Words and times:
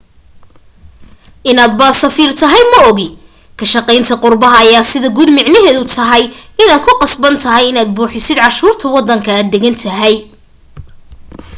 inaad 1.49 1.73
ba 1.79 1.87
safiir 2.01 2.31
tahay 2.41 2.63
maogi 2.73 3.07
ka 3.57 3.65
shaqaynta 3.73 4.13
qurbaha 4.23 4.57
ayaa 4.63 4.89
sida 4.91 5.07
guud 5.15 5.29
micneheedu 5.37 5.83
tahay 5.97 6.23
inaad 6.61 6.81
ku 6.85 6.91
qasban 7.01 7.35
tahay 7.45 7.65
inaad 7.71 7.89
buuxisid 7.97 8.37
canshuurta 8.43 8.85
wadanka 8.95 9.29
aad 9.33 9.47
degan 9.53 9.75
tahay 9.83 10.15